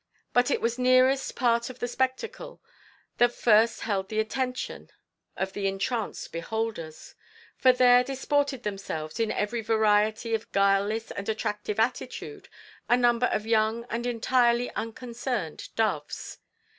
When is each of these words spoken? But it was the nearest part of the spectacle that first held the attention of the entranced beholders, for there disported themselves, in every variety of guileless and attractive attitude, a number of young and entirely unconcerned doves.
But 0.33 0.49
it 0.49 0.61
was 0.61 0.77
the 0.77 0.81
nearest 0.81 1.35
part 1.35 1.69
of 1.69 1.77
the 1.77 1.87
spectacle 1.87 2.59
that 3.19 3.35
first 3.35 3.81
held 3.81 4.09
the 4.09 4.19
attention 4.19 4.89
of 5.37 5.53
the 5.53 5.67
entranced 5.67 6.31
beholders, 6.31 7.13
for 7.55 7.71
there 7.71 8.03
disported 8.03 8.63
themselves, 8.63 9.19
in 9.19 9.31
every 9.31 9.61
variety 9.61 10.33
of 10.33 10.51
guileless 10.53 11.11
and 11.11 11.29
attractive 11.29 11.79
attitude, 11.79 12.49
a 12.89 12.97
number 12.97 13.27
of 13.27 13.45
young 13.45 13.85
and 13.91 14.07
entirely 14.07 14.71
unconcerned 14.71 15.69
doves. 15.75 16.39